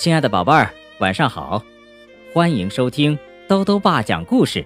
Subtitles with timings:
[0.00, 1.62] 亲爱的宝贝儿，晚上好！
[2.32, 4.64] 欢迎收听兜兜爸讲故事，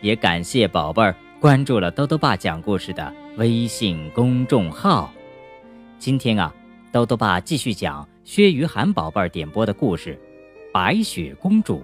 [0.00, 5.12] 也感谢宝贝儿关注了兜兜爸讲故事的微信公众号。
[5.98, 6.50] 今天啊，
[6.90, 10.18] 兜兜爸继续讲薛于涵宝贝儿点播的故事
[10.72, 11.82] 《白雪公主》，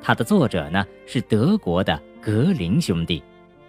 [0.00, 3.20] 它的作者呢是德国的格林兄弟，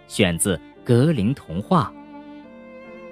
[0.06, 1.92] 选自《格林童话》。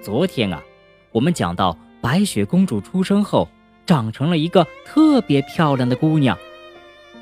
[0.01, 0.63] 昨天啊，
[1.11, 3.45] 我们讲到白雪公主出生后。
[3.89, 6.37] 长成了一个特别漂亮的姑娘，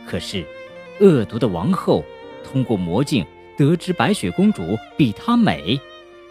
[0.06, 0.46] 可是，
[1.00, 2.04] 恶毒的王后
[2.44, 5.80] 通过魔镜得知白雪公主比她美，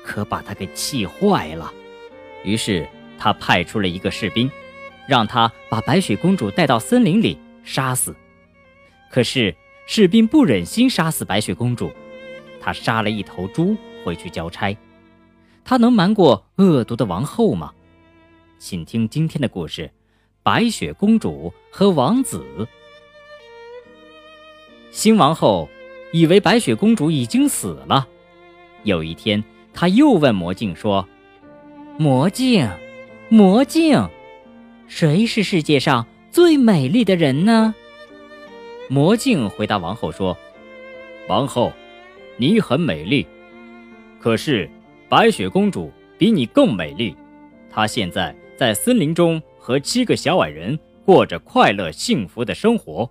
[0.05, 1.73] 可把她给气坏了。
[2.45, 2.87] 于是，
[3.19, 4.51] 她派出了一个士兵，
[5.09, 8.15] 让他把白雪公主带到森林里杀死。
[9.11, 9.57] 可是，
[9.87, 11.91] 士兵不忍心杀死白雪公主，
[12.61, 14.77] 他杀了一头猪回去交差。
[15.65, 17.73] 他能瞒过恶毒的王后吗？
[18.59, 19.91] 请听今天的故事。
[20.47, 22.47] 白雪公主和王子，
[24.93, 25.69] 新王后
[26.13, 28.07] 以为白雪公主已经死了。
[28.85, 29.43] 有一天，
[29.75, 31.05] 她又问魔镜说
[31.99, 32.71] ：“魔镜，
[33.29, 34.09] 魔镜，
[34.87, 37.75] 谁是世界上最美丽的人呢？”
[38.89, 40.39] 魔镜回答王后说
[41.27, 41.73] ：“王后，
[42.37, 43.27] 你很美丽，
[44.21, 44.71] 可是
[45.09, 47.17] 白雪公主比你更美丽。
[47.69, 53.11] 她现在在森林中。”和七个小矮人过着快乐幸福的生活。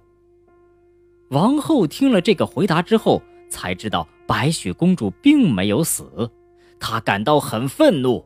[1.31, 6.31] 王后听了这个回答之后，才知道白雪公主并没有死，
[6.79, 8.23] 她感到很愤怒，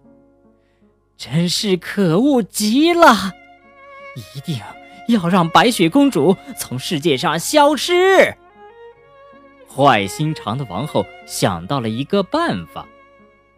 [1.18, 3.34] 真是可恶极了！
[4.36, 4.60] 一定
[5.08, 8.36] 要让白雪公主从世界上消失。
[9.68, 12.88] 坏心肠的王后想到了一个办法，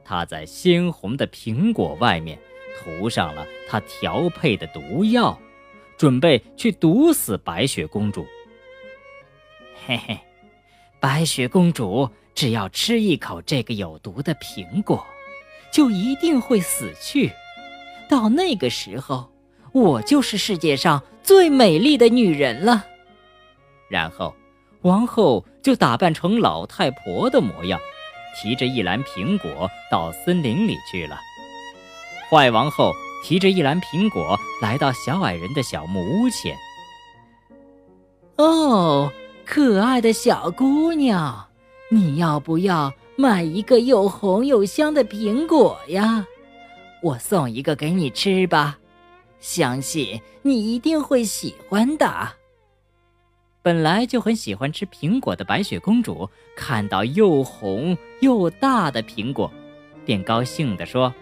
[0.05, 2.39] 她在鲜红的苹果外面。
[2.77, 5.39] 涂上了他调配的毒药，
[5.97, 8.25] 准备去毒死白雪公主。
[9.85, 10.17] 嘿嘿，
[10.99, 15.05] 白雪公主只要吃一口这个有毒的苹果，
[15.71, 17.31] 就一定会死去。
[18.09, 19.31] 到那个时候，
[19.71, 22.85] 我就是世界上最美丽的女人了。
[23.89, 24.35] 然后，
[24.81, 27.79] 王后就打扮成老太婆的模样，
[28.35, 31.19] 提着一篮苹果到森林里去了。
[32.31, 36.55] 坏王后提着一篮苹果来到小矮人的小木屋前。
[38.37, 39.11] 哦，
[39.45, 41.45] 可爱的小姑娘，
[41.89, 46.25] 你要不要买一个又红又香的苹果呀？
[47.03, 48.77] 我送一个给你吃吧，
[49.41, 52.29] 相信你一定会喜欢的。
[53.61, 59.51] 本来就很喜欢吃苹果的白雪公主，看到又红又大的苹果，
[60.05, 61.13] 便高兴地说。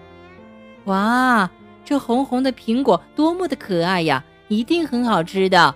[0.90, 1.50] 哇，
[1.86, 4.24] 这红红的苹果多么的可爱呀！
[4.48, 5.76] 一定很好吃的。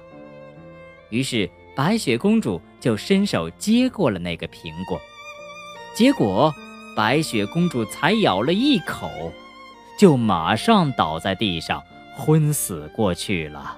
[1.10, 5.00] 于是白雪公主就伸手接过了那个苹果，
[5.94, 6.52] 结果
[6.96, 9.08] 白雪公主才咬了一口，
[10.00, 11.84] 就马上倒在地上
[12.18, 13.78] 昏死过去了。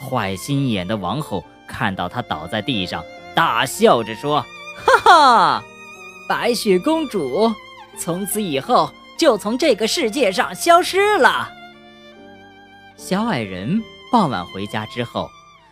[0.00, 3.04] 坏心眼的王后看到她倒在地上，
[3.36, 4.44] 大笑着说
[4.84, 5.64] ：“哈哈，
[6.28, 7.52] 白雪公主
[7.96, 8.90] 从此以后。”
[9.22, 11.48] 就从这个世界上消失了。
[12.96, 15.30] 小矮人傍晚回家之后，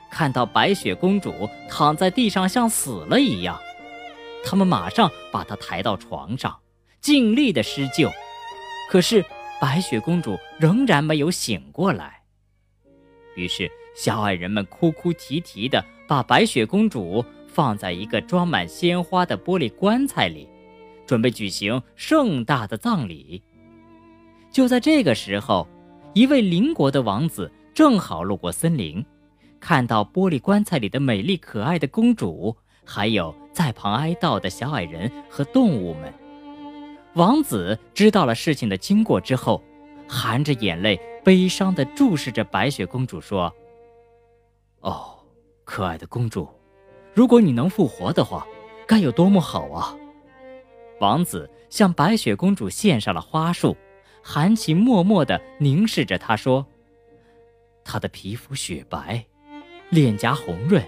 [0.09, 3.59] 看到白雪公主躺在地上像死了一样，
[4.45, 6.61] 他们马上把她抬到床上，
[7.01, 8.09] 尽力的施救。
[8.89, 9.25] 可是
[9.61, 12.23] 白雪公主仍然没有醒过来。
[13.35, 20.49] 于是小矮人们哭哭啼啼的把白雪公主放在一个装满鲜花的玻璃棺材里。
[21.11, 23.43] 准备举行盛大的葬礼。
[24.49, 25.67] 就在这个时候，
[26.15, 29.05] 一位邻国的王子正好路过森林，
[29.59, 36.15] 看到玻璃棺材里的美丽可爱的公主，还有在旁哀悼的小矮人和动物们。
[37.15, 39.61] 王子知道了事情的经过之后，
[40.07, 43.53] 含着眼泪，悲伤地注视着白雪公主说
[44.83, 45.19] ：“哦，
[45.65, 46.49] 可爱的公主，
[47.13, 48.47] 如果你能复活的话，
[48.87, 49.97] 该有多么好啊！”
[51.01, 53.77] 王子向白雪公主献上了花束，
[54.23, 56.67] 含情脉脉地凝视着她，说
[57.85, 59.25] ：“她的皮肤雪白，
[59.89, 60.87] 脸颊红润，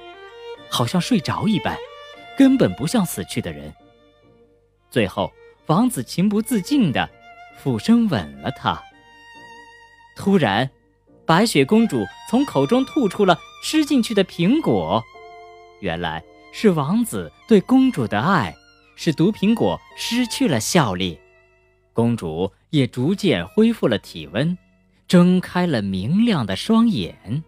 [0.70, 1.76] 好像睡着一般，
[2.36, 3.72] 根本不像死去的人。”
[4.90, 5.32] 最后，
[5.66, 7.08] 王子情不自禁地
[7.56, 8.80] 俯身吻了她。
[10.14, 10.70] 突然，
[11.24, 15.02] 白雪公主从口中吐出了吃进去的苹果，
[15.80, 16.22] 原来
[16.52, 18.54] 是王子对公主的爱。
[18.94, 21.18] 使毒苹果失去了效力，
[21.92, 24.56] 公主也逐渐恢复了体温，
[25.08, 27.42] 睁开了明亮的双眼。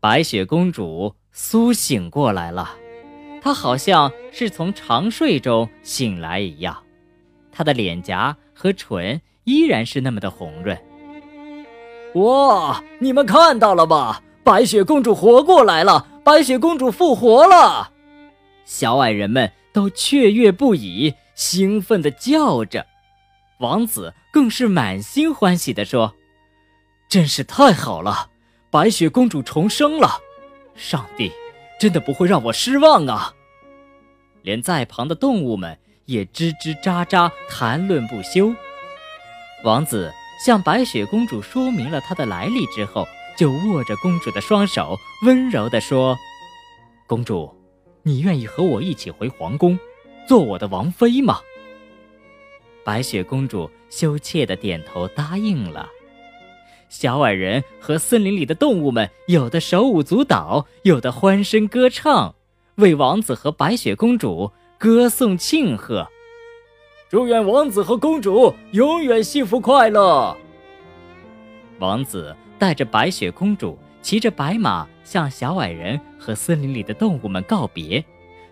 [0.00, 2.76] 白雪公主苏醒过来了，
[3.40, 6.76] 她好像是从长睡中醒来一样，
[7.50, 10.78] 她的脸颊和唇依然是那么的红润。
[12.14, 12.82] 哇！
[13.00, 14.22] 你们看到了吧？
[14.44, 16.06] 白雪公主活过来了！
[16.22, 17.90] 白雪公主复活了！
[18.64, 22.86] 小矮人们都雀跃不已，兴奋地叫着。
[23.58, 26.14] 王子更是满心欢喜地说
[27.10, 28.30] ：“真是太好了！
[28.70, 30.20] 白雪公主重生了！
[30.74, 31.30] 上帝
[31.78, 33.34] 真的不会让我失望啊！”
[34.42, 38.54] 连在旁的动物们也吱吱喳喳谈论不休。
[39.64, 40.12] 王子
[40.44, 43.06] 向白雪公主说明了他的来历之后。
[43.36, 46.16] 就握着公主的双手，温柔地说
[47.04, 47.52] ：“公主，
[48.04, 49.76] 你愿意和我一起回皇宫，
[50.28, 51.40] 做我的王妃吗？”
[52.84, 55.88] 白雪公主羞怯地点头答应了。
[56.88, 62.34] 小矮人和森林里的动物们，有的手舞足蹈，有的欢声歌唱，
[62.76, 66.06] 为王子和白雪公主歌颂庆贺。
[67.10, 70.36] 祝愿王子和公主永远幸福快乐。
[71.80, 72.36] 王子。
[72.56, 78.04] 带着白雪公主骑着白马向小矮人和森林里的动物们告别，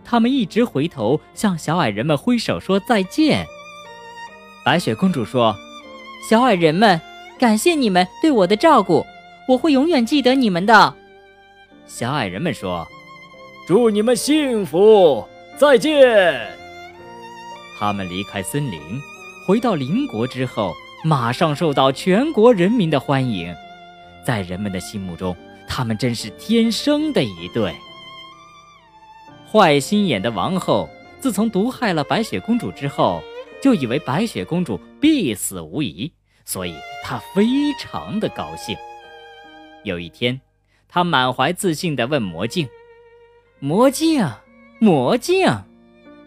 [0.02, 3.44] 他们一直回头向小矮人们挥手说再见。
[4.64, 5.54] 白雪公主说
[6.26, 6.98] ：“小矮人们，
[7.38, 9.04] 感谢你们对我的照顾，
[9.46, 10.94] 我会永远记得你们的。”
[11.84, 12.88] 小矮人们说
[13.68, 15.28] ：“祝你们幸福，
[15.58, 16.40] 再见。”
[17.78, 18.80] 他们离开森林，
[19.46, 20.72] 回到邻国之后，
[21.04, 23.54] 马上受到全国人民的欢迎。
[24.24, 25.36] 在人们的心目中，
[25.66, 27.74] 他们真是天生的一对。
[29.50, 30.88] 坏心眼的王后
[31.20, 33.22] 自从毒害了白雪公主之后，
[33.60, 36.12] 就以为白雪公主必死无疑，
[36.44, 37.44] 所以她非
[37.78, 38.76] 常的高兴。
[39.84, 40.40] 有一天，
[40.88, 42.68] 她满怀自信地问魔镜
[43.60, 44.26] ：“魔镜，
[44.78, 45.46] 魔镜，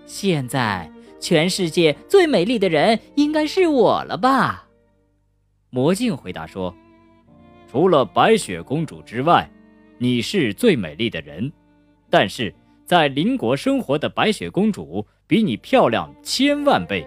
[0.06, 4.68] 现在全世界最美丽的人应该是我了吧？”
[5.72, 6.76] 魔镜回答说。
[7.76, 9.52] 除了白雪公主之外，
[9.98, 11.52] 你是最美丽的人。
[12.10, 12.56] 但是
[12.86, 17.06] 在邻国生活的白雪公主比你漂亮千万倍。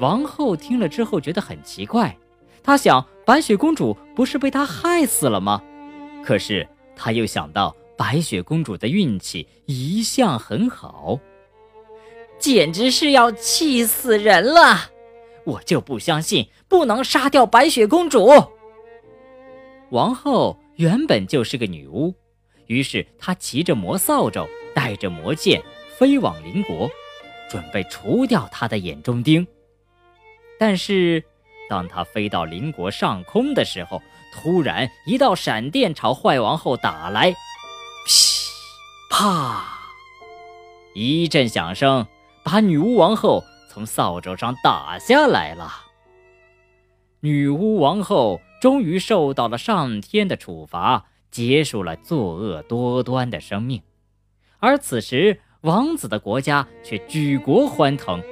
[0.00, 2.16] 王后听了之后觉得很奇怪，
[2.62, 5.62] 她想白雪公主不是被她害死了吗？
[6.24, 6.66] 可是
[6.96, 11.20] 她又想到白雪公主的运气一向很好，
[12.38, 14.90] 简直是要气死人了！
[15.44, 18.30] 我就不相信不能杀掉白雪公主。
[19.90, 22.14] 王后原本就是个女巫，
[22.66, 25.62] 于是她骑着魔扫帚，带着魔剑，
[25.96, 26.90] 飞往邻国，
[27.48, 29.46] 准备除掉她的眼中钉。
[30.58, 31.24] 但是，
[31.70, 34.02] 当她飞到邻国上空的时候，
[34.34, 37.32] 突然一道闪电朝坏王后打来，
[38.06, 38.46] 噼
[39.10, 39.64] 啪，
[40.94, 42.06] 一阵响声，
[42.44, 45.72] 把女巫王后从扫帚上打下来了。
[47.20, 48.38] 女巫王后。
[48.60, 53.80] 终于受到了上天的处罚，结束了作恶多端的生命。
[54.58, 58.22] 而此时，王子的国家却举国欢腾，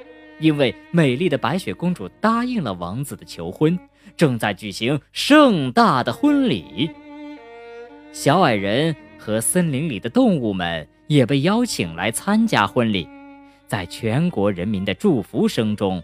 [0.40, 3.78] 因为美丽的白雪公主答应了王子的求婚，
[4.16, 6.90] 正在举行盛大的婚礼。
[8.12, 13.08] 小矮人和森林里的动物们也被邀请来参加婚礼。
[13.68, 16.02] 在全国人民的祝福声中，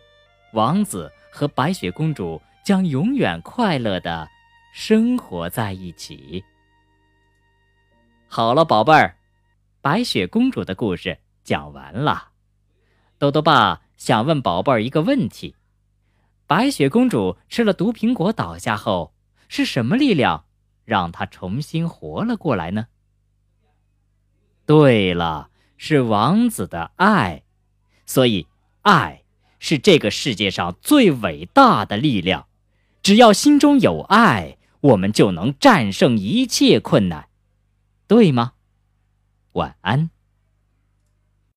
[0.52, 2.40] 王子和白雪公主。
[2.64, 4.28] 将永远快乐的
[4.73, 6.45] 生活在一起。
[8.28, 9.16] 好了，宝贝儿，
[9.81, 12.31] 白雪公主的故事讲完了。
[13.19, 15.54] 豆豆爸想问宝贝儿一个问题：
[16.47, 19.14] 白雪公主吃了毒苹果倒下后，
[19.49, 20.47] 是什么力量
[20.85, 22.87] 让她重新活了过来呢？
[24.64, 27.42] 对了，是王子的爱。
[28.07, 28.47] 所以，
[28.83, 29.23] 爱
[29.59, 32.47] 是这个世界上最伟大的力量。
[33.02, 37.26] 只要心中有爱，我们就能战胜一切困难，
[38.06, 38.52] 对吗？
[39.54, 40.12] 晚安。